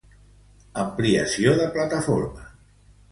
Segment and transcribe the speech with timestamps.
[0.83, 2.49] Ampliació de plataforma.